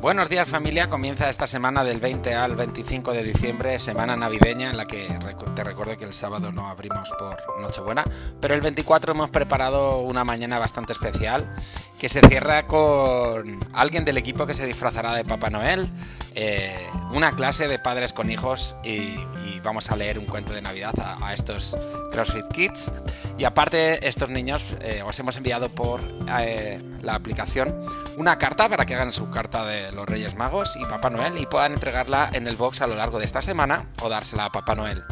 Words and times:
Buenos 0.00 0.28
días 0.28 0.48
familia, 0.48 0.88
comienza 0.88 1.28
esta 1.28 1.48
semana 1.48 1.82
del 1.82 1.98
20 1.98 2.32
al 2.32 2.54
25 2.54 3.12
de 3.12 3.24
diciembre, 3.24 3.80
semana 3.80 4.16
navideña 4.16 4.70
en 4.70 4.76
la 4.76 4.86
que 4.86 5.08
te 5.56 5.64
recuerdo 5.64 5.96
que 5.96 6.04
el 6.04 6.14
sábado 6.14 6.52
no 6.52 6.68
abrimos 6.68 7.10
por 7.18 7.60
Nochebuena, 7.60 8.04
pero 8.40 8.54
el 8.54 8.60
24 8.60 9.12
hemos 9.12 9.30
preparado 9.30 9.98
una 9.98 10.22
mañana 10.22 10.60
bastante 10.60 10.92
especial 10.92 11.52
que 11.98 12.08
se 12.08 12.20
cierra 12.20 12.66
con 12.66 13.58
alguien 13.72 14.04
del 14.04 14.16
equipo 14.18 14.46
que 14.46 14.54
se 14.54 14.66
disfrazará 14.66 15.12
de 15.14 15.24
Papá 15.24 15.50
Noel, 15.50 15.88
eh, 16.34 16.72
una 17.12 17.34
clase 17.34 17.66
de 17.66 17.78
padres 17.78 18.12
con 18.12 18.30
hijos 18.30 18.76
y, 18.84 19.16
vamos 19.64 19.90
a 19.90 19.96
leer 19.96 20.20
un 20.20 20.24
cuento 20.24 20.52
de 20.52 20.62
Navidad 20.62 20.94
a, 21.20 21.34
estos 21.34 21.76
CrossFit 22.12 22.46
Kids. 22.52 22.92
Y 23.36 23.44
aparte, 23.44 24.06
estos 24.06 24.30
niños 24.30 24.76
eh, 24.80 25.02
os 25.04 25.18
hemos 25.18 25.36
enviado 25.36 25.68
por 25.74 26.00
eh, 26.40 26.80
la 27.02 27.16
aplicación 27.16 27.74
una 28.16 28.38
carta 28.38 28.68
para 28.68 28.86
que 28.86 28.94
hagan 28.94 29.12
su 29.12 29.30
carta 29.30 29.66
de 29.66 29.92
los 29.92 30.06
Reyes 30.06 30.36
Magos 30.36 30.76
y 30.76 30.84
Papá 30.84 31.10
Noel 31.10 31.36
y 31.38 31.46
puedan 31.46 31.72
entregarla 31.72 32.30
en 32.32 32.46
el 32.46 32.56
box 32.56 32.80
a 32.80 32.86
lo 32.86 32.94
largo 32.94 33.18
de 33.18 33.24
esta 33.24 33.42
semana 33.42 33.84
o 34.00 34.08
dársela 34.08 34.46
a 34.46 34.52
Papá 34.52 34.76
Noel. 34.76 35.02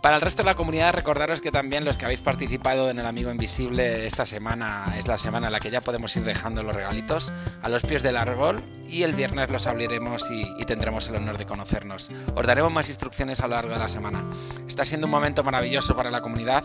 Para 0.00 0.16
el 0.16 0.22
resto 0.22 0.42
de 0.42 0.46
la 0.46 0.54
comunidad, 0.54 0.94
recordaros 0.94 1.42
que 1.42 1.52
también 1.52 1.84
los 1.84 1.98
que 1.98 2.06
habéis 2.06 2.22
participado 2.22 2.88
en 2.88 2.98
el 2.98 3.06
Amigo 3.06 3.30
Invisible 3.30 4.06
esta 4.06 4.24
semana 4.24 4.94
es 4.96 5.06
la 5.06 5.18
semana 5.18 5.48
en 5.48 5.52
la 5.52 5.60
que 5.60 5.70
ya 5.70 5.82
podemos 5.82 6.16
ir 6.16 6.24
dejando 6.24 6.62
los 6.62 6.74
regalitos 6.74 7.34
a 7.60 7.68
los 7.68 7.82
pies 7.82 8.02
del 8.02 8.16
árbol 8.16 8.62
y 8.88 9.02
el 9.02 9.14
viernes 9.14 9.50
los 9.50 9.66
abriremos 9.66 10.30
y, 10.30 10.64
tendremos 10.64 11.08
el 11.08 11.16
honor 11.16 11.36
de 11.36 11.44
conocernos. 11.44 12.10
Os 12.34 12.46
daremos 12.46 12.72
más 12.72 12.88
instrucciones 12.88 13.40
a 13.40 13.48
lo 13.48 13.56
largo 13.56 13.74
de 13.74 13.78
la 13.78 13.88
semana. 13.88 14.24
Está 14.66 14.86
siendo 14.86 15.06
un 15.06 15.10
momento 15.10 15.44
maravilloso 15.44 15.94
para 15.94 16.10
la 16.10 16.22
comunidad. 16.22 16.64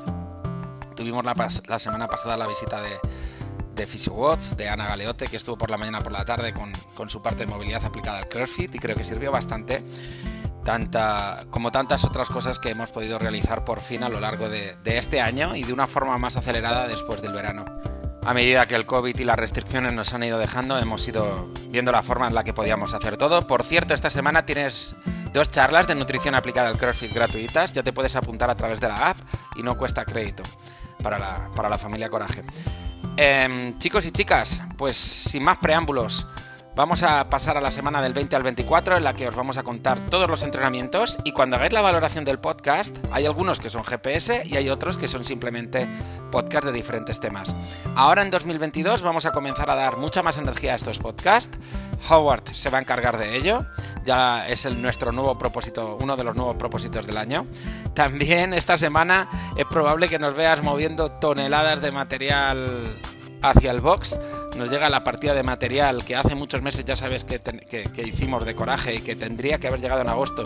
Tuvimos 0.95 1.25
la, 1.25 1.79
semana 1.79 2.07
pasada 2.07 2.37
la 2.37 2.47
visita 2.47 2.81
de, 2.81 2.91
de 3.75 3.85
PhysioWatts, 3.85 4.55
de 4.55 4.69
Ana 4.69 4.87
Galeote, 4.87 5.27
que 5.27 5.35
estuvo 5.35 5.57
por 5.57 5.71
la 5.71 5.77
mañana 5.77 6.01
por 6.01 6.13
la 6.13 6.23
tarde 6.23 6.53
con, 6.53 6.71
con 6.93 7.09
su 7.09 7.21
parte 7.21 7.45
de 7.45 7.51
movilidad 7.51 7.83
aplicada 7.83 8.19
al 8.19 8.29
CrossFit 8.29 8.73
y 8.75 8.79
creo 8.79 8.95
que 8.95 9.03
sirvió 9.03 9.31
bastante 9.31 9.83
tanta, 10.65 11.45
como 11.51 11.71
tantas 11.71 12.03
otras 12.03 12.27
cosas 12.27 12.59
que 12.59 12.69
hemos 12.69 12.91
podido 12.91 13.17
realizar 13.17 13.63
por 13.63 13.79
fin 13.79 14.03
a 14.03 14.09
lo 14.09 14.19
largo 14.19 14.49
de, 14.49 14.75
este 14.83 15.21
año 15.21 15.55
y 15.55 15.63
de 15.63 15.71
una 15.71 15.87
forma 15.87 16.17
más 16.17 16.35
acelerada 16.35 16.89
después 16.89 17.21
del 17.21 17.31
verano. 17.31 17.63
A 18.25 18.33
medida 18.33 18.65
que 18.65 18.75
el 18.75 18.85
COVID 18.85 19.17
y 19.17 19.23
las 19.23 19.37
restricciones 19.37 19.93
nos 19.93 20.13
han 20.13 20.23
ido 20.23 20.39
dejando, 20.39 20.77
hemos 20.79 21.07
ido 21.07 21.47
viendo 21.69 21.91
la 21.91 22.01
forma 22.01 22.27
en 22.27 22.33
la 22.33 22.43
que 22.43 22.53
podíamos 22.53 22.95
hacer 22.95 23.15
todo. 23.15 23.45
Por 23.45 23.63
cierto, 23.63 23.93
esta 23.93 24.09
semana 24.09 24.45
tienes 24.45 24.95
dos 25.31 25.51
charlas 25.51 25.85
de 25.85 25.93
nutrición 25.93 26.33
aplicada 26.33 26.69
al 26.69 26.77
CrossFit 26.77 27.13
gratuitas. 27.13 27.71
Ya 27.71 27.83
te 27.83 27.93
puedes 27.93 28.15
apuntar 28.15 28.49
a 28.49 28.57
través 28.57 28.81
de 28.81 28.87
la 28.87 29.09
app 29.09 29.17
y 29.55 29.61
no 29.61 29.77
cuesta 29.77 30.03
crédito 30.03 30.41
para 31.03 31.19
la, 31.19 31.51
para 31.55 31.69
la 31.69 31.77
familia 31.77 32.09
Coraje. 32.09 32.43
Em, 33.15 33.77
chicos 33.77 34.07
y 34.07 34.11
chicas, 34.11 34.63
pues 34.75 34.97
sin 34.97 35.43
más 35.43 35.57
preámbulos, 35.59 36.25
Vamos 36.75 37.03
a 37.03 37.29
pasar 37.29 37.57
a 37.57 37.61
la 37.61 37.71
semana 37.71 38.01
del 38.01 38.11
20 38.11 38.35
al 38.35 38.43
24 38.43 38.97
en 38.97 39.05
la 39.05 39.13
que 39.13 39.29
os 39.29 39.35
vamos 39.35 39.57
a 39.57 39.63
contar 39.63 39.97
todos 39.97 40.29
los 40.29 40.43
entrenamientos 40.43 41.17
y 41.23 41.31
cuando 41.31 41.55
hagáis 41.55 41.71
la 41.71 41.79
valoración 41.79 42.25
del 42.25 42.37
podcast 42.37 42.97
hay 43.13 43.25
algunos 43.25 43.61
que 43.61 43.69
son 43.69 43.85
GPS 43.85 44.43
y 44.45 44.57
hay 44.57 44.69
otros 44.69 44.97
que 44.97 45.07
son 45.07 45.23
simplemente 45.23 45.87
podcast 46.33 46.65
de 46.65 46.73
diferentes 46.73 47.21
temas. 47.21 47.55
Ahora 47.95 48.23
en 48.23 48.29
2022 48.29 49.03
vamos 49.03 49.25
a 49.25 49.31
comenzar 49.31 49.71
a 49.71 49.75
dar 49.75 49.95
mucha 49.95 50.21
más 50.21 50.37
energía 50.37 50.73
a 50.73 50.75
estos 50.75 50.99
podcasts. 50.99 51.57
Howard 52.09 52.43
se 52.51 52.69
va 52.69 52.79
a 52.79 52.81
encargar 52.81 53.17
de 53.17 53.37
ello. 53.37 53.65
Ya 54.03 54.45
es 54.45 54.65
el, 54.65 54.81
nuestro 54.81 55.13
nuevo 55.13 55.37
propósito, 55.37 55.97
uno 56.01 56.17
de 56.17 56.25
los 56.25 56.35
nuevos 56.35 56.57
propósitos 56.57 57.07
del 57.07 57.15
año. 57.15 57.47
También 57.93 58.53
esta 58.53 58.75
semana 58.75 59.29
es 59.55 59.65
probable 59.65 60.09
que 60.09 60.19
nos 60.19 60.35
veas 60.35 60.61
moviendo 60.61 61.09
toneladas 61.09 61.81
de 61.81 61.91
material 61.91 62.97
hacia 63.41 63.71
el 63.71 63.79
box 63.79 64.19
nos 64.55 64.69
llega 64.69 64.89
la 64.89 65.03
partida 65.03 65.33
de 65.33 65.43
material 65.43 66.05
que 66.05 66.15
hace 66.15 66.35
muchos 66.35 66.61
meses 66.61 66.85
ya 66.85 66.95
sabes 66.95 67.23
que, 67.23 67.39
hicimos 68.05 68.45
de 68.45 68.55
coraje 68.55 68.95
y 68.95 69.01
que 69.01 69.15
tendría 69.15 69.59
que 69.59 69.67
haber 69.67 69.81
llegado 69.81 70.01
en 70.01 70.09
agosto 70.09 70.43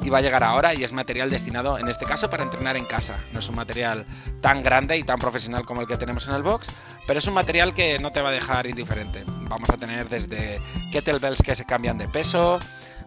y 0.00 0.10
va 0.10 0.18
a 0.18 0.20
llegar 0.20 0.44
ahora 0.44 0.74
y 0.74 0.84
es 0.84 0.92
material 0.92 1.30
destinado 1.30 1.78
en 1.78 1.88
este 1.88 2.04
caso 2.04 2.30
para 2.30 2.44
entrenar 2.44 2.76
en 2.76 2.84
casa. 2.84 3.18
No 3.32 3.40
es 3.40 3.48
un 3.48 3.56
material 3.56 4.06
tan 4.40 4.62
grande 4.62 4.96
y 4.96 5.02
tan 5.02 5.18
profesional 5.18 5.64
como 5.64 5.80
el 5.80 5.86
que 5.86 5.96
tenemos 5.96 6.28
en 6.28 6.34
el 6.34 6.42
box, 6.42 6.70
pero 7.06 7.18
es 7.18 7.26
un 7.26 7.34
material 7.34 7.74
que 7.74 7.98
no 7.98 8.10
te 8.10 8.20
va 8.20 8.28
a 8.28 8.32
dejar 8.32 8.66
indiferente. 8.66 9.24
Vamos 9.26 9.70
a 9.70 9.76
tener 9.76 10.08
desde 10.08 10.60
kettlebells 10.92 11.42
que 11.42 11.56
se 11.56 11.64
cambian 11.64 11.98
de 11.98 12.08
peso, 12.08 12.60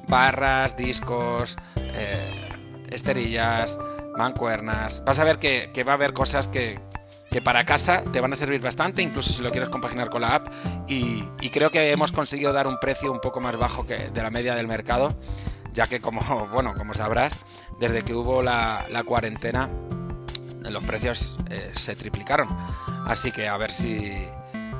barras, 0.08 0.75
discos, 0.75 1.58
eh, 1.78 2.50
esterillas, 2.90 3.80
mancuernas. 4.18 5.03
Vas 5.06 5.20
a 5.20 5.24
ver 5.24 5.40
que 5.40 5.84
va 5.86 5.94
a 5.94 5.96
haber 5.96 6.14
cosas 6.14 6.50
que, 6.50 6.78
que 7.31 7.42
para 7.42 7.64
casa 7.64 8.03
te 8.12 8.19
van 8.19 8.34
a 8.34 8.36
servir 8.36 8.59
bastante, 8.59 9.02
incluso 9.02 9.31
si 9.31 9.42
lo 9.42 9.52
quieres 9.52 9.69
compaginar 9.69 10.09
con 10.09 10.22
la 10.22 10.36
app. 10.36 10.47
Y, 10.88 11.24
creo 11.50 11.69
que 11.72 11.92
hemos 11.92 12.12
conseguido 12.12 12.52
dar 12.52 12.68
un 12.68 12.78
precio 12.78 13.12
un 13.12 13.22
poco 13.22 13.40
más 13.40 13.58
bajo 13.58 13.86
que 13.86 14.09
de 14.09 14.22
la 14.22 14.30
media 14.30 14.53
del 14.53 14.68
mercado, 14.68 15.16
ya 15.74 15.88
que 15.88 16.02
como, 16.02 16.22
bueno, 16.53 16.75
como 16.75 16.94
sabrás, 16.94 17.34
desde 17.80 18.03
que 18.03 18.14
hubo 18.14 18.44
la, 18.44 18.86
cuarentena, 19.06 19.70
los 20.62 20.84
precios 20.84 21.40
eh, 21.50 21.72
se 21.74 21.96
triplicaron. 21.96 22.50
Así 23.06 23.31
que 23.31 23.47
a 23.47 23.58
ver 23.58 23.72
si. 23.72 24.12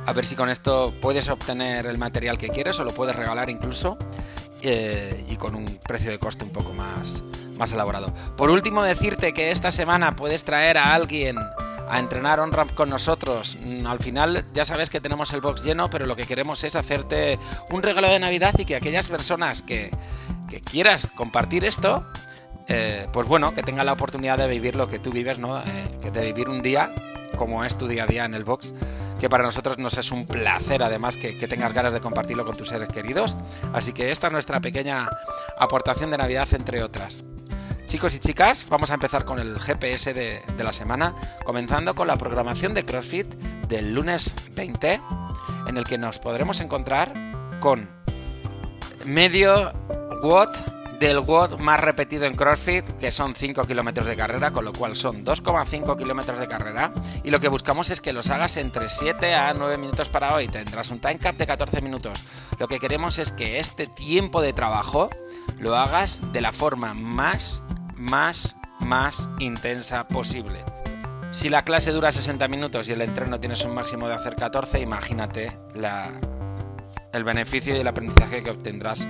A 0.08 0.14
ver 0.14 0.26
si 0.26 0.36
con 0.36 0.50
esto 0.50 0.96
puedes 1.00 1.30
obtener 1.30 1.86
el 1.86 2.00
material 2.00 2.40
que 2.40 2.50
quieres 2.50 2.80
o 2.80 2.84
lo 2.84 2.92
puedes 2.92 3.16
regalar 3.16 3.52
incluso 3.52 4.00
eh, 4.64 5.26
y 5.30 5.36
con 5.36 5.54
un 5.54 5.78
precio 5.88 6.10
de 6.10 6.18
coste 6.18 6.44
un 6.44 6.50
poco 6.50 6.74
más, 6.74 7.24
más 7.56 7.72
elaborado. 7.72 8.12
Por 8.36 8.50
último, 8.50 8.82
decirte 8.82 9.32
que 9.32 9.52
esta 9.52 9.70
semana 9.70 10.16
puedes 10.16 10.44
traer 10.44 10.80
a 10.80 10.96
alguien 10.96 11.38
a 11.92 12.00
entrenar 12.00 12.40
on 12.40 12.52
ramp 12.54 12.74
con 12.74 12.90
nosotros. 12.90 13.58
Mm, 13.62 13.86
al 13.86 14.00
final 14.00 14.46
ya 14.54 14.64
sabes 14.64 14.90
que 14.90 15.02
tenemos 15.02 15.34
el 15.34 15.42
box 15.42 15.64
lleno, 15.64 15.90
pero 15.90 16.06
lo 16.06 16.16
que 16.16 16.26
queremos 16.26 16.64
es 16.64 16.76
hacerte 16.76 17.38
un 17.70 17.84
regalo 17.84 18.08
de 18.08 18.18
Navidad 18.18 18.56
y 18.58 18.66
que 18.66 18.78
aquellas 18.78 19.10
personas 19.10 19.62
que, 19.62 19.92
quieras 20.70 21.08
compartir 21.16 21.66
esto, 21.66 22.06
eh, 22.68 23.08
pues 23.14 23.28
bueno, 23.28 23.54
que 23.54 23.64
tengan 23.64 23.86
la 23.86 23.94
oportunidad 23.94 24.38
de 24.38 24.48
vivir 24.48 24.76
lo 24.76 24.88
que 24.88 25.00
tú 25.00 25.12
vives, 25.12 25.38
¿no? 25.38 25.60
Eh, 25.60 26.12
de 26.12 26.26
vivir 26.26 26.50
un 26.50 26.62
día 26.62 26.94
como 27.38 27.64
es 27.64 27.78
tu 27.78 27.88
día 27.88 28.04
a 28.04 28.08
día 28.08 28.26
en 28.26 28.34
el 28.34 28.44
box, 28.44 28.74
que 29.20 29.30
para 29.30 29.44
nosotros 29.44 29.78
nos 29.78 29.98
es 29.98 30.12
un 30.12 30.28
placer 30.28 30.84
además 30.84 31.18
que, 31.18 31.38
que, 31.38 31.48
tengas 31.48 31.74
ganas 31.74 31.94
de 31.94 32.00
compartirlo 32.02 32.46
con 32.46 32.56
tus 32.56 32.70
seres 32.70 32.90
queridos. 32.90 33.36
Así 33.74 33.94
que 33.94 34.12
esta 34.12 34.28
es 34.28 34.34
nuestra 34.34 34.60
pequeña 34.60 35.10
aportación 35.58 36.12
de 36.12 36.18
Navidad 36.18 36.48
entre 36.54 36.84
otras. 36.84 37.24
Chicos 37.92 38.16
y 38.16 38.20
chicas, 38.20 38.68
vamos 38.70 38.90
a 38.92 38.94
empezar 38.94 39.26
con 39.26 39.38
el 39.38 39.60
GPS 39.60 40.14
de, 40.14 40.42
la 40.58 40.72
semana, 40.72 41.14
comenzando 41.44 41.94
con 41.94 42.08
la 42.08 42.16
programación 42.16 42.74
de 42.74 42.86
CrossFit 42.86 43.34
del 43.68 43.94
lunes 43.94 44.34
20, 44.56 45.02
en 45.68 45.78
el 45.78 45.84
que 45.84 45.98
nos 45.98 46.18
podremos 46.20 46.62
encontrar 46.62 47.12
con 47.60 47.90
medio 49.04 49.74
watt 50.24 50.56
del 51.02 51.20
watt 51.20 51.60
más 51.60 51.82
repetido 51.82 52.24
en 52.24 52.36
CrossFit, 52.38 52.86
que 52.98 53.12
son 53.12 53.36
5 53.36 53.68
kilómetros 53.68 54.08
de 54.08 54.16
carrera, 54.16 54.52
con 54.52 54.64
lo 54.64 54.72
cual 54.72 54.96
son 54.96 55.26
2,5 55.26 55.98
kilómetros 55.98 56.40
de 56.40 56.48
carrera. 56.48 56.94
Y 57.26 57.30
lo 57.30 57.42
que 57.42 57.50
buscamos 57.50 57.90
es 57.90 58.00
que 58.00 58.14
los 58.14 58.30
hagas 58.30 58.56
entre 58.56 58.88
7 58.88 59.34
a 59.36 59.54
9 59.54 59.78
minutos 59.78 60.08
para 60.08 60.34
hoy. 60.34 60.48
Tendrás 60.48 60.92
un 60.92 61.02
time 61.02 61.20
cap 61.20 61.36
de 61.36 61.46
14 61.46 61.82
minutos. 61.82 62.24
Lo 62.58 62.70
que 62.70 62.80
queremos 62.80 63.20
es 63.20 63.34
que 63.34 63.60
este 63.60 63.88
tiempo 63.88 64.42
de 64.42 64.54
trabajo 64.54 65.10
lo 65.60 65.76
hagas 65.76 66.22
de 66.32 66.40
la 66.40 66.54
forma 66.54 66.94
más 66.94 67.64
más, 68.02 68.58
más 68.80 69.30
intensa 69.40 70.08
posible. 70.08 70.60
Si 71.32 71.48
la 71.48 71.64
clase 71.64 71.92
dura 71.92 72.12
60 72.12 72.48
minutos 72.50 72.90
y 72.90 72.94
el 72.94 73.02
entreno 73.02 73.40
tienes 73.40 73.64
un 73.64 73.74
máximo 73.74 74.08
de 74.08 74.16
hacer 74.16 74.36
14, 74.36 74.82
imagínate 74.82 75.52
el 77.14 77.24
beneficio 77.24 77.76
y 77.76 77.80
el 77.80 77.88
aprendizaje 77.88 78.44
que 78.44 78.50
obtendrás 78.50 79.08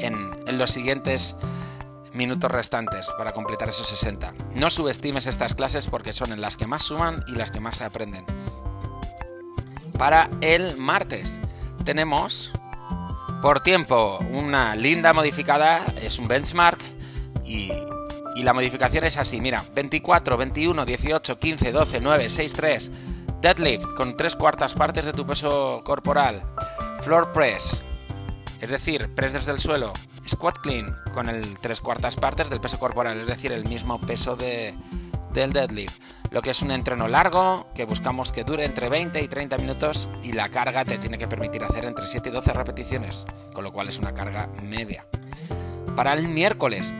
en, 0.00 0.28
en 0.46 0.58
los 0.58 0.70
siguientes 0.70 1.36
minutos 2.12 2.50
restantes 2.50 3.08
para 3.16 3.32
completar 3.32 3.68
esos 3.68 3.86
60. 3.88 4.34
No 4.54 4.68
subestimes 4.68 5.26
estas 5.26 5.54
clases 5.54 5.86
porque 5.86 6.12
son 6.12 6.32
en 6.32 6.40
las 6.40 6.56
que 6.56 6.66
más 6.66 6.82
suman 6.82 7.22
y 7.28 7.32
las 7.32 7.52
que 7.52 7.60
más 7.60 7.76
se 7.76 7.84
aprenden. 7.84 8.24
Para 9.96 10.28
el 10.40 10.76
martes 10.76 11.38
tenemos 11.84 12.52
por 13.42 13.60
tiempo 13.60 14.18
una 14.32 14.74
linda 14.74 15.12
modificada, 15.12 15.84
es 16.02 16.18
un 16.18 16.26
benchmark 16.26 16.78
y 17.44 17.70
y 18.40 18.42
la 18.42 18.54
modificación 18.54 19.04
es 19.04 19.18
así, 19.18 19.38
mira, 19.38 19.62
24, 19.74 20.38
21, 20.38 20.86
18, 20.86 21.38
15, 21.38 21.72
12, 21.72 22.00
9, 22.00 22.28
6, 22.30 22.52
3. 22.54 22.90
Deadlift 23.42 23.92
con 23.94 24.16
tres 24.16 24.34
cuartas 24.34 24.72
partes 24.72 25.04
de 25.04 25.12
tu 25.12 25.26
peso 25.26 25.82
corporal. 25.84 26.42
Floor 27.02 27.32
press, 27.32 27.84
es 28.62 28.70
decir, 28.70 29.14
press 29.14 29.34
desde 29.34 29.52
el 29.52 29.58
suelo. 29.58 29.92
Squat 30.26 30.56
clean 30.56 30.90
con 31.12 31.28
el 31.28 31.58
tres 31.58 31.82
cuartas 31.82 32.16
partes 32.16 32.48
del 32.48 32.62
peso 32.62 32.78
corporal, 32.78 33.20
es 33.20 33.26
decir, 33.26 33.52
el 33.52 33.66
mismo 33.66 34.00
peso 34.00 34.36
de, 34.36 34.74
del 35.34 35.52
deadlift. 35.52 36.02
Lo 36.30 36.40
que 36.40 36.52
es 36.52 36.62
un 36.62 36.70
entreno 36.70 37.08
largo, 37.08 37.68
que 37.74 37.84
buscamos 37.84 38.32
que 38.32 38.44
dure 38.44 38.64
entre 38.64 38.88
20 38.88 39.20
y 39.20 39.28
30 39.28 39.58
minutos 39.58 40.08
y 40.22 40.32
la 40.32 40.48
carga 40.48 40.86
te 40.86 40.96
tiene 40.96 41.18
que 41.18 41.28
permitir 41.28 41.62
hacer 41.62 41.84
entre 41.84 42.06
7 42.06 42.30
y 42.30 42.32
12 42.32 42.54
repeticiones, 42.54 43.26
con 43.52 43.64
lo 43.64 43.72
cual 43.72 43.90
es 43.90 43.98
una 43.98 44.14
carga 44.14 44.48
media. 44.62 45.04
Para 45.94 46.14
el 46.14 46.28
miércoles 46.28 46.94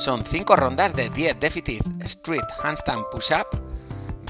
son 0.00 0.24
5 0.24 0.56
rondas 0.56 0.96
de 0.96 1.10
10 1.10 1.38
Deficit 1.40 1.82
Street 2.04 2.44
Handstand 2.62 3.04
Push-Up, 3.12 3.48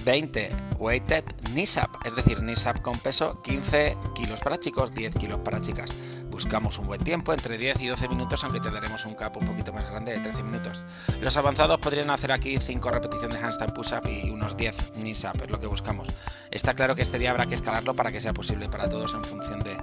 20 0.05 0.51
Weighted 0.81 1.25
Knee 1.53 1.65
Up, 1.77 1.91
es 2.05 2.17
decir, 2.17 2.39
Knee 2.39 2.55
Up 2.67 2.83
con 2.83 2.99
peso 2.99 3.41
15 3.43 3.97
kilos 4.17 4.41
para 4.41 4.59
chicos, 4.59 4.93
10 4.93 5.15
kilos 5.15 5.39
para 5.45 5.61
chicas. 5.61 5.95
Buscamos 6.29 6.77
un 6.79 6.89
buen 6.89 7.03
tiempo, 7.05 7.33
entre 7.33 7.57
10 7.57 7.83
y 7.83 7.87
12 7.87 8.09
minutos, 8.09 8.43
aunque 8.43 8.59
te 8.59 8.69
daremos 8.73 9.07
un 9.07 9.15
cap 9.15 9.37
un 9.37 9.45
poquito 9.45 9.73
más 9.73 9.89
grande 9.89 10.11
de 10.11 10.19
13 10.19 10.43
minutos. 10.43 10.85
Los 11.21 11.37
avanzados 11.37 11.79
podrían 11.79 12.11
hacer 12.11 12.33
aquí 12.33 12.59
5 12.59 12.91
repeticiones 12.91 13.39
de 13.39 13.47
handstand 13.47 13.73
push-up 13.73 14.09
y 14.09 14.29
unos 14.31 14.57
10 14.57 14.95
knees-up, 14.95 15.41
es 15.45 15.51
lo 15.51 15.61
que 15.61 15.69
buscamos. 15.69 16.09
Está 16.51 16.75
claro 16.75 16.97
que 16.97 17.03
este 17.03 17.21
día 17.21 17.31
habrá 17.31 17.47
que 17.47 17.55
escalarlo 17.55 17.95
para 17.95 18.11
que 18.11 18.21
sea 18.21 18.35
posible 18.35 18.69
para 18.69 18.89
todos 18.89 19.15
en 19.15 19.23
función 19.23 19.61
de, 19.61 19.77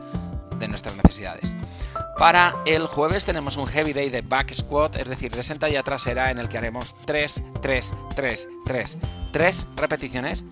de 0.59 0.67
nuestras 0.67 0.97
necesidades. 0.97 1.55
Para 2.17 2.55
el 2.65 2.87
jueves 2.87 3.25
tenemos 3.25 3.57
un 3.57 3.67
heavy 3.67 3.93
day 3.93 4.09
de 4.09 4.21
back 4.21 4.51
squat, 4.51 4.95
es 4.95 5.07
decir, 5.07 5.31
de 5.31 5.43
sentadilla 5.43 5.83
trasera 5.83 6.31
en 6.31 6.39
el 6.39 6.49
que 6.49 6.57
haremos 6.57 6.95
3, 7.05 7.41
3, 7.61 7.93
3, 8.15 8.49
3, 8.65 8.97
3 9.31 9.67
repeticiones 9.75 10.43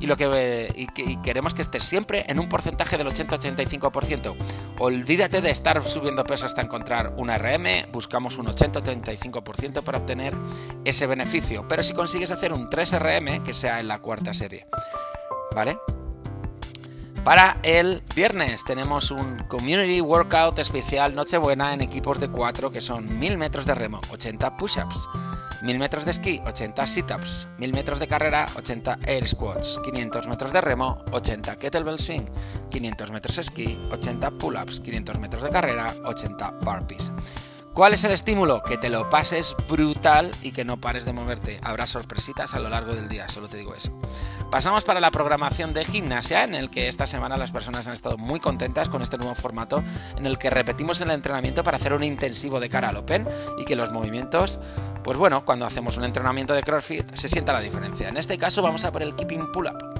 y 0.00 0.06
lo 0.06 0.16
que 0.16 0.70
y, 0.74 1.16
queremos 1.22 1.54
que 1.54 1.62
esté 1.62 1.80
siempre 1.80 2.24
en 2.28 2.38
un 2.38 2.50
porcentaje 2.50 2.98
del 2.98 3.06
80-85%. 3.06 4.36
Olvídate 4.80 5.40
de 5.40 5.50
estar 5.50 5.82
subiendo 5.88 6.24
peso 6.24 6.44
hasta 6.44 6.60
encontrar 6.60 7.14
una 7.16 7.38
RM, 7.38 7.90
buscamos 7.90 8.36
un 8.36 8.46
80-85% 8.46 9.82
para 9.82 9.98
obtener 9.98 10.34
ese 10.84 11.06
beneficio, 11.06 11.66
pero 11.66 11.82
si 11.82 11.94
consigues 11.94 12.32
hacer 12.32 12.52
un 12.52 12.68
3 12.68 12.98
RM, 13.00 13.42
que 13.42 13.54
sea 13.54 13.80
en 13.80 13.88
la 13.88 13.98
cuarta 14.00 14.34
serie. 14.34 14.66
¿Vale? 15.54 15.78
Para 17.24 17.56
el 17.62 18.02
viernes 18.14 18.64
tenemos 18.64 19.10
un 19.10 19.38
Community 19.48 20.02
Workout 20.02 20.58
especial 20.58 21.14
Nochebuena 21.14 21.72
en 21.72 21.80
equipos 21.80 22.20
de 22.20 22.28
4 22.28 22.70
que 22.70 22.82
son 22.82 23.18
1000 23.18 23.38
metros 23.38 23.64
de 23.64 23.74
remo, 23.74 23.98
80 24.10 24.58
push-ups, 24.58 25.08
1000 25.62 25.78
metros 25.78 26.04
de 26.04 26.10
esquí, 26.10 26.42
80 26.44 26.86
sit-ups, 26.86 27.48
1000 27.56 27.72
metros 27.72 27.98
de 27.98 28.08
carrera, 28.08 28.46
80 28.56 28.98
air 29.06 29.26
squats, 29.26 29.80
500 29.82 30.28
metros 30.28 30.52
de 30.52 30.60
remo, 30.60 31.02
80 31.12 31.56
kettlebell 31.56 31.98
swing, 31.98 32.26
500 32.70 33.10
metros 33.10 33.36
de 33.36 33.42
esquí, 33.42 33.80
80 33.90 34.30
pull-ups, 34.32 34.80
500 34.80 35.18
metros 35.18 35.42
de 35.42 35.48
carrera, 35.48 35.94
80 36.04 36.50
burpees. 36.60 37.10
¿Cuál 37.74 37.92
es 37.92 38.04
el 38.04 38.12
estímulo? 38.12 38.62
Que 38.62 38.78
te 38.78 38.88
lo 38.88 39.10
pases 39.10 39.56
brutal 39.68 40.30
y 40.42 40.52
que 40.52 40.64
no 40.64 40.80
pares 40.80 41.04
de 41.04 41.12
moverte. 41.12 41.58
Habrá 41.64 41.86
sorpresitas 41.86 42.54
a 42.54 42.60
lo 42.60 42.68
largo 42.68 42.94
del 42.94 43.08
día, 43.08 43.28
solo 43.28 43.48
te 43.48 43.56
digo 43.56 43.74
eso. 43.74 43.90
Pasamos 44.48 44.84
para 44.84 45.00
la 45.00 45.10
programación 45.10 45.72
de 45.72 45.84
gimnasia, 45.84 46.44
en 46.44 46.54
el 46.54 46.70
que 46.70 46.86
esta 46.86 47.08
semana 47.08 47.36
las 47.36 47.50
personas 47.50 47.88
han 47.88 47.94
estado 47.94 48.16
muy 48.16 48.38
contentas 48.38 48.88
con 48.88 49.02
este 49.02 49.18
nuevo 49.18 49.34
formato, 49.34 49.82
en 50.16 50.24
el 50.24 50.38
que 50.38 50.50
repetimos 50.50 51.00
el 51.00 51.10
entrenamiento 51.10 51.64
para 51.64 51.76
hacer 51.76 51.92
un 51.94 52.04
intensivo 52.04 52.60
de 52.60 52.68
cara 52.68 52.90
al 52.90 52.96
Open 52.96 53.26
y 53.58 53.64
que 53.64 53.74
los 53.74 53.90
movimientos, 53.90 54.60
pues 55.02 55.18
bueno, 55.18 55.44
cuando 55.44 55.66
hacemos 55.66 55.96
un 55.96 56.04
entrenamiento 56.04 56.54
de 56.54 56.62
CrossFit 56.62 57.12
se 57.16 57.28
sienta 57.28 57.52
la 57.52 57.60
diferencia. 57.60 58.08
En 58.08 58.16
este 58.16 58.38
caso 58.38 58.62
vamos 58.62 58.84
a 58.84 58.92
por 58.92 59.02
el 59.02 59.16
Keeping 59.16 59.50
Pull-Up. 59.50 59.93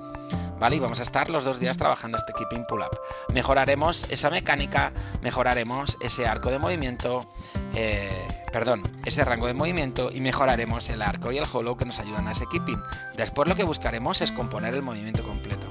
¿Vale? 0.58 0.76
Y 0.76 0.80
vamos 0.80 1.00
a 1.00 1.02
estar 1.02 1.30
los 1.30 1.44
dos 1.44 1.60
días 1.60 1.76
trabajando 1.76 2.16
este 2.16 2.32
keeping 2.32 2.64
pull 2.66 2.80
up. 2.80 2.98
Mejoraremos 3.32 4.06
esa 4.10 4.30
mecánica, 4.30 4.92
mejoraremos 5.22 5.98
ese 6.00 6.26
arco 6.26 6.50
de 6.50 6.58
movimiento, 6.58 7.26
eh, 7.74 8.28
perdón, 8.52 8.82
ese 9.04 9.24
rango 9.24 9.46
de 9.46 9.54
movimiento 9.54 10.10
y 10.12 10.20
mejoraremos 10.20 10.88
el 10.90 11.02
arco 11.02 11.32
y 11.32 11.38
el 11.38 11.44
hollow 11.50 11.76
que 11.76 11.84
nos 11.84 11.98
ayudan 11.98 12.28
a 12.28 12.32
ese 12.32 12.46
keeping. 12.46 12.80
Después 13.16 13.48
lo 13.48 13.54
que 13.54 13.64
buscaremos 13.64 14.20
es 14.20 14.32
componer 14.32 14.74
el 14.74 14.82
movimiento 14.82 15.22
completo. 15.22 15.66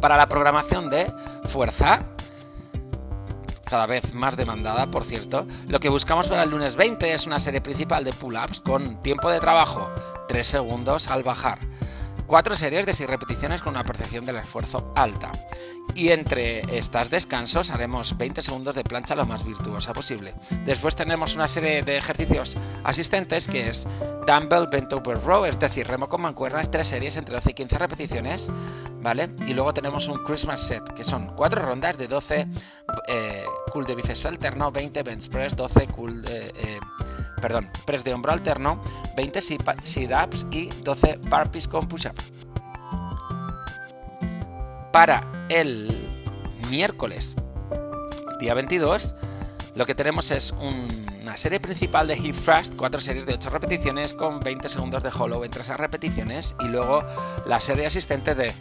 Para 0.00 0.16
la 0.16 0.28
programación 0.28 0.88
de 0.90 1.12
fuerza, 1.44 2.00
cada 3.68 3.86
vez 3.86 4.14
más 4.14 4.36
demandada, 4.36 4.90
por 4.90 5.04
cierto. 5.04 5.46
Lo 5.66 5.78
que 5.78 5.88
buscamos 5.88 6.28
para 6.28 6.42
el 6.42 6.50
lunes 6.50 6.76
20 6.76 7.12
es 7.12 7.26
una 7.26 7.38
serie 7.38 7.60
principal 7.60 8.02
de 8.02 8.12
pull-ups 8.12 8.60
con 8.60 9.02
tiempo 9.02 9.30
de 9.30 9.40
trabajo 9.40 9.90
3 10.28 10.46
segundos 10.46 11.08
al 11.08 11.22
bajar. 11.22 11.58
Cuatro 12.28 12.54
series 12.54 12.84
de 12.84 12.92
6 12.92 13.08
repeticiones 13.08 13.62
con 13.62 13.72
una 13.72 13.84
percepción 13.84 14.26
del 14.26 14.36
esfuerzo 14.36 14.92
alta. 14.94 15.32
Y 15.94 16.10
entre 16.10 16.76
estas 16.76 17.08
descansos 17.08 17.70
haremos 17.70 18.18
20 18.18 18.42
segundos 18.42 18.74
de 18.74 18.84
plancha 18.84 19.16
lo 19.16 19.24
más 19.24 19.46
virtuosa 19.46 19.94
posible. 19.94 20.34
Después 20.66 20.94
tenemos 20.94 21.36
una 21.36 21.48
serie 21.48 21.82
de 21.82 21.96
ejercicios 21.96 22.58
asistentes 22.84 23.48
que 23.48 23.70
es 23.70 23.88
Dumbbell 24.26 24.68
Bent 24.70 24.92
Over 24.92 25.18
Row, 25.22 25.46
es 25.46 25.58
decir, 25.58 25.88
remo 25.88 26.10
con 26.10 26.20
mancuernas, 26.20 26.70
tres 26.70 26.88
series 26.88 27.16
entre 27.16 27.34
12 27.34 27.50
y 27.50 27.54
15 27.54 27.78
repeticiones, 27.78 28.52
¿vale? 29.00 29.30
Y 29.46 29.54
luego 29.54 29.72
tenemos 29.72 30.06
un 30.08 30.22
Christmas 30.22 30.60
set, 30.60 30.84
que 30.94 31.04
son 31.04 31.34
cuatro 31.34 31.62
rondas 31.62 31.96
de 31.96 32.08
12 32.08 32.46
eh, 33.08 33.44
cool 33.72 33.86
de 33.86 33.94
bíceps 33.94 34.26
alterno, 34.26 34.70
20 34.70 35.02
bench 35.02 35.30
press, 35.30 35.56
12 35.56 35.86
cool 35.86 36.20
de... 36.20 36.48
Eh, 36.48 36.80
perdón, 37.40 37.68
press 37.84 38.04
de 38.04 38.14
hombro 38.14 38.32
alterno, 38.32 38.82
20 39.16 39.40
sit-ups 39.40 40.46
y 40.50 40.66
12 40.82 41.18
burpees 41.22 41.68
con 41.68 41.88
push-up. 41.88 42.14
Para 44.92 45.46
el 45.48 46.24
miércoles, 46.70 47.36
día 48.40 48.54
22, 48.54 49.14
lo 49.74 49.86
que 49.86 49.94
tenemos 49.94 50.30
es 50.30 50.52
una 50.52 51.36
serie 51.36 51.60
principal 51.60 52.08
de 52.08 52.16
hip 52.16 52.34
thrust, 52.34 52.74
4 52.74 53.00
series 53.00 53.26
de 53.26 53.34
8 53.34 53.50
repeticiones 53.50 54.14
con 54.14 54.40
20 54.40 54.68
segundos 54.68 55.02
de 55.02 55.10
hollow 55.10 55.44
entre 55.44 55.62
esas 55.62 55.78
repeticiones 55.78 56.56
y 56.60 56.68
luego 56.68 57.04
la 57.46 57.60
serie 57.60 57.86
asistente 57.86 58.34
de 58.34 58.52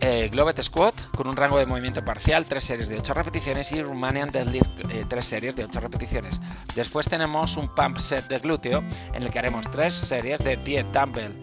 eh, 0.00 0.28
Globet 0.30 0.60
Squat 0.62 0.94
con 1.18 1.26
un 1.26 1.34
rango 1.34 1.58
de 1.58 1.66
movimiento 1.66 2.04
parcial, 2.04 2.46
3 2.46 2.62
series 2.62 2.88
de 2.88 2.98
8 2.98 3.12
repeticiones 3.12 3.72
y 3.72 3.82
Romanian 3.82 4.30
Deadlift, 4.30 4.70
3 5.08 5.12
eh, 5.12 5.22
series 5.22 5.56
de 5.56 5.64
8 5.64 5.80
repeticiones. 5.80 6.40
Después 6.76 7.08
tenemos 7.08 7.56
un 7.56 7.74
pump 7.74 7.98
set 7.98 8.28
de 8.28 8.38
glúteo 8.38 8.84
en 9.12 9.24
el 9.24 9.28
que 9.28 9.40
haremos 9.40 9.68
3 9.68 9.92
series 9.92 10.38
de 10.38 10.58
10 10.58 10.92
dumbbell, 10.92 11.36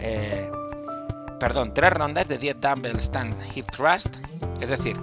eh, 0.00 0.50
perdón, 1.38 1.74
3 1.74 1.92
rondas 1.92 2.26
de 2.28 2.38
10 2.38 2.56
dumbbell 2.58 2.98
stand 2.98 3.34
hip 3.54 3.66
thrust, 3.66 4.16
es 4.62 4.70
decir, 4.70 4.96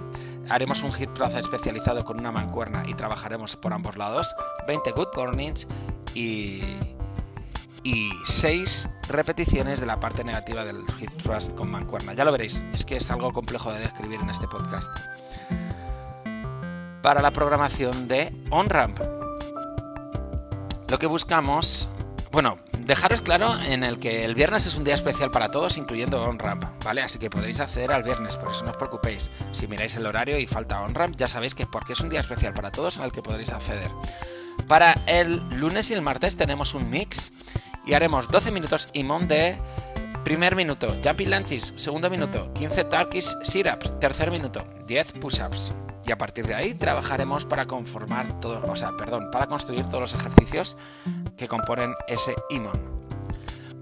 haremos 0.48 0.82
un 0.82 0.90
hip 0.98 1.14
thrust 1.14 1.36
especializado 1.36 2.04
con 2.04 2.18
una 2.18 2.32
mancuerna 2.32 2.82
y 2.84 2.94
trabajaremos 2.94 3.54
por 3.54 3.72
ambos 3.72 3.96
lados, 3.96 4.34
20 4.66 4.90
good 4.90 5.08
mornings 5.14 5.68
y 6.14 6.64
y 7.86 8.10
6 8.24 8.90
repeticiones 9.08 9.80
de 9.80 9.86
la 9.86 10.00
parte 10.00 10.24
negativa 10.24 10.64
del 10.64 10.78
hip 11.00 11.10
thrust 11.22 11.54
con 11.54 11.70
mancuerna. 11.70 12.14
Ya 12.14 12.24
lo 12.24 12.32
veréis, 12.32 12.62
es 12.72 12.84
que 12.84 12.96
es 12.96 13.10
algo 13.10 13.32
complejo 13.32 13.72
de 13.72 13.80
describir 13.80 14.20
en 14.20 14.30
este 14.30 14.48
podcast. 14.48 14.90
Para 17.02 17.22
la 17.22 17.30
programación 17.30 18.08
de 18.08 18.32
OnRamp, 18.50 18.98
lo 20.88 20.98
que 20.98 21.06
buscamos, 21.06 21.88
bueno, 22.32 22.56
dejaros 22.80 23.22
claro 23.22 23.54
en 23.60 23.84
el 23.84 23.98
que 23.98 24.24
el 24.24 24.34
viernes 24.34 24.66
es 24.66 24.76
un 24.76 24.84
día 24.84 24.94
especial 24.94 25.30
para 25.30 25.50
todos, 25.50 25.76
incluyendo 25.76 26.22
OnRamp, 26.22 26.64
¿vale? 26.84 27.02
Así 27.02 27.18
que 27.18 27.30
podréis 27.30 27.60
acceder 27.60 27.92
al 27.92 28.02
viernes, 28.02 28.36
por 28.36 28.50
eso 28.50 28.64
no 28.64 28.70
os 28.70 28.76
preocupéis. 28.76 29.30
Si 29.52 29.68
miráis 29.68 29.96
el 29.96 30.06
horario 30.06 30.38
y 30.38 30.46
falta 30.46 30.80
OnRamp, 30.82 31.16
ya 31.16 31.28
sabéis 31.28 31.54
que 31.54 31.64
es 31.64 31.68
porque 31.68 31.92
es 31.92 32.00
un 32.00 32.08
día 32.08 32.20
especial 32.20 32.54
para 32.54 32.72
todos 32.72 32.96
en 32.96 33.04
el 33.04 33.12
que 33.12 33.22
podréis 33.22 33.50
acceder. 33.50 33.90
Para 34.68 34.92
el 35.06 35.42
lunes 35.58 35.90
y 35.90 35.94
el 35.94 36.02
martes 36.02 36.36
tenemos 36.36 36.74
un 36.74 36.90
mix 36.90 37.32
y 37.86 37.94
haremos 37.94 38.28
12 38.30 38.50
minutos 38.50 38.88
imón 38.92 39.28
de 39.28 39.56
primer 40.24 40.56
minuto, 40.56 40.92
jumping 41.04 41.30
lunges, 41.30 41.72
segundo 41.76 42.10
minuto, 42.10 42.52
15 42.54 42.84
turkish 42.84 43.36
sit-ups, 43.44 44.00
tercer 44.00 44.32
minuto, 44.32 44.60
10 44.86 45.12
push-ups. 45.20 45.72
Y 46.04 46.10
a 46.10 46.18
partir 46.18 46.46
de 46.46 46.54
ahí 46.54 46.74
trabajaremos 46.74 47.46
para 47.46 47.66
conformar 47.66 48.40
todo, 48.40 48.60
o 48.68 48.74
sea, 48.74 48.90
perdón, 48.96 49.30
para 49.30 49.46
construir 49.46 49.84
todos 49.86 50.00
los 50.00 50.14
ejercicios 50.14 50.76
que 51.36 51.46
componen 51.46 51.94
ese 52.08 52.34
imón. 52.50 52.80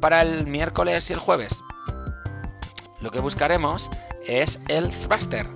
Para 0.01 0.21
el 0.21 0.47
miércoles 0.47 1.09
y 1.09 1.15
el 1.15 1.19
jueves, 1.19 1.63
lo 3.01 3.11
que 3.11 3.21
buscaremos 3.21 3.91
es 4.27 4.61
el 4.69 4.91
thruster, 4.91 5.49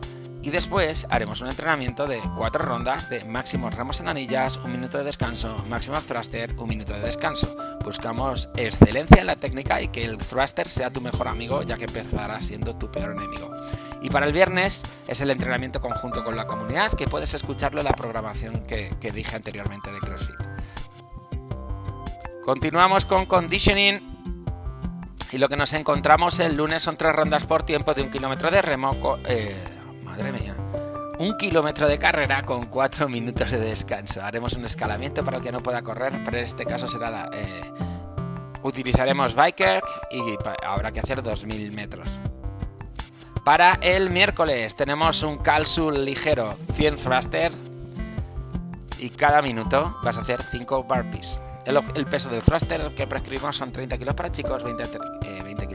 y 0.42 0.50
después 0.50 1.06
haremos 1.10 1.40
un 1.40 1.48
entrenamiento 1.48 2.06
de 2.06 2.20
cuatro 2.36 2.64
rondas 2.64 3.08
de 3.08 3.24
máximos 3.24 3.74
remos 3.74 4.00
en 4.00 4.08
anillas, 4.08 4.56
un 4.58 4.72
minuto 4.72 4.98
de 4.98 5.04
descanso, 5.04 5.64
máximo 5.68 6.00
thruster, 6.00 6.54
un 6.58 6.68
minuto 6.68 6.92
de 6.92 7.00
descanso. 7.00 7.56
Buscamos 7.84 8.48
excelencia 8.56 9.20
en 9.20 9.26
la 9.26 9.36
técnica 9.36 9.82
y 9.82 9.88
que 9.88 10.04
el 10.04 10.18
thruster 10.18 10.68
sea 10.68 10.90
tu 10.90 11.00
mejor 11.00 11.28
amigo 11.28 11.62
ya 11.62 11.76
que 11.76 11.86
empezará 11.86 12.40
siendo 12.40 12.76
tu 12.76 12.90
peor 12.90 13.12
enemigo. 13.12 13.50
Y 14.00 14.10
para 14.10 14.26
el 14.26 14.32
viernes 14.32 14.84
es 15.08 15.20
el 15.20 15.30
entrenamiento 15.30 15.80
conjunto 15.80 16.24
con 16.24 16.36
la 16.36 16.46
comunidad 16.46 16.92
que 16.92 17.08
puedes 17.08 17.34
escucharlo 17.34 17.80
en 17.80 17.86
la 17.86 17.92
programación 17.92 18.60
que, 18.60 18.94
que 19.00 19.10
dije 19.10 19.34
anteriormente 19.34 19.90
de 19.90 19.98
CrossFit. 19.98 20.36
Continuamos 22.44 23.04
con 23.04 23.26
conditioning 23.26 24.18
y 25.30 25.38
lo 25.38 25.48
que 25.48 25.56
nos 25.56 25.74
encontramos 25.74 26.40
el 26.40 26.56
lunes 26.56 26.82
son 26.82 26.96
tres 26.96 27.14
rondas 27.14 27.44
por 27.44 27.64
tiempo 27.64 27.92
de 27.92 28.02
un 28.02 28.10
kilómetro 28.10 28.50
de 28.50 28.62
remo. 28.62 29.18
Eh, 29.26 29.77
madre 30.18 30.32
mía. 30.32 30.54
Un 31.18 31.36
kilómetro 31.36 31.88
de 31.88 31.98
carrera 31.98 32.42
con 32.42 32.66
cuatro 32.66 33.08
minutos 33.08 33.50
de 33.50 33.58
descanso. 33.58 34.22
Haremos 34.22 34.52
un 34.54 34.64
escalamiento 34.64 35.24
para 35.24 35.38
el 35.38 35.42
que 35.42 35.52
no 35.52 35.60
pueda 35.60 35.82
correr, 35.82 36.12
pero 36.24 36.36
en 36.38 36.44
este 36.44 36.64
caso 36.64 36.86
será 36.86 37.10
la, 37.10 37.30
eh, 37.32 37.72
utilizaremos 38.62 39.34
Biker 39.34 39.82
y 40.12 40.36
habrá 40.64 40.92
que 40.92 41.00
hacer 41.00 41.22
2000 41.22 41.72
metros. 41.72 42.20
Para 43.44 43.74
el 43.80 44.10
miércoles 44.10 44.76
tenemos 44.76 45.22
un 45.22 45.38
calsul 45.38 46.04
ligero 46.04 46.54
100 46.72 46.96
thruster 46.96 47.52
y 48.98 49.10
cada 49.10 49.40
minuto 49.42 49.98
vas 50.02 50.18
a 50.18 50.20
hacer 50.20 50.42
5 50.42 50.84
burpees. 50.84 51.40
El, 51.64 52.06
peso 52.06 52.28
del 52.28 52.42
thruster 52.42 52.94
que 52.94 53.06
prescribimos 53.06 53.56
son 53.56 53.72
30 53.72 53.98
kilos 53.98 54.14
para 54.14 54.30
chicos, 54.32 54.64
20, 54.64 54.84
20 55.44 55.64
eh. 55.64 55.67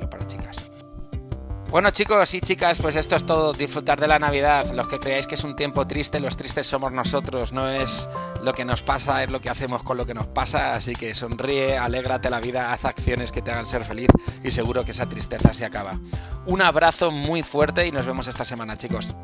Bueno 1.74 1.90
chicos 1.90 2.32
y 2.36 2.40
chicas, 2.40 2.80
pues 2.80 2.96
esto 2.96 3.16
es 3.16 3.26
todo, 3.26 3.52
disfrutar 3.52 4.00
de 4.00 4.08
la 4.08 4.20
Navidad. 4.20 4.72
Los 4.76 4.88
que 4.88 5.00
creáis 5.00 5.26
que 5.26 5.34
es 5.34 5.44
un 5.44 5.56
tiempo 5.56 5.88
triste, 5.88 6.20
los 6.20 6.38
tristes 6.38 6.68
somos 6.68 6.92
nosotros, 6.92 7.52
no 7.52 7.68
es 7.68 8.12
lo 8.44 8.54
que 8.54 8.64
nos 8.64 8.84
pasa, 8.84 9.24
es 9.24 9.32
lo 9.32 9.42
que 9.42 9.50
hacemos 9.50 9.82
con 9.82 9.98
lo 9.98 10.06
que 10.06 10.14
nos 10.14 10.28
pasa. 10.28 10.76
Así 10.76 10.96
que 10.96 11.16
sonríe, 11.16 11.80
alégrate 11.80 12.30
la 12.30 12.40
vida, 12.40 12.74
haz 12.74 12.86
acciones 12.86 13.32
que 13.32 13.42
te 13.42 13.50
hagan 13.50 13.66
ser 13.66 13.84
feliz 13.86 14.10
y 14.44 14.52
seguro 14.52 14.86
que 14.86 14.92
esa 14.92 15.10
tristeza 15.10 15.52
se 15.52 15.66
acaba. 15.66 16.00
Un 16.46 16.62
abrazo 16.62 17.10
muy 17.10 17.42
fuerte 17.42 17.88
y 17.88 17.92
nos 17.92 18.06
vemos 18.06 18.28
esta 18.28 18.46
semana 18.46 18.78
chicos. 18.78 19.16